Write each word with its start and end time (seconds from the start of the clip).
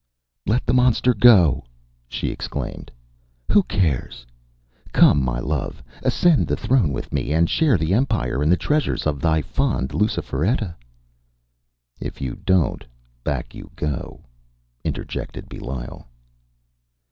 “Let 0.47 0.65
the 0.65 0.73
monster 0.73 1.13
go!” 1.13 1.63
she 2.07 2.29
exclaimed; 2.31 2.89
“who 3.51 3.61
cares? 3.61 4.25
Come, 4.93 5.23
my 5.23 5.37
love, 5.39 5.83
ascend 6.01 6.47
the 6.47 6.55
throne 6.55 6.91
with 6.91 7.13
me, 7.13 7.31
and 7.31 7.47
share 7.47 7.77
the 7.77 7.93
empire 7.93 8.41
and 8.41 8.51
the 8.51 8.57
treasures 8.57 9.05
of 9.05 9.21
thy 9.21 9.43
fond 9.43 9.89
Luciferetta.” 9.89 10.73
“If 11.99 12.19
you 12.19 12.35
don’t, 12.43 12.83
back 13.23 13.53
you 13.53 13.69
go,” 13.75 14.23
interjected 14.83 15.47
Belial. 15.47 16.07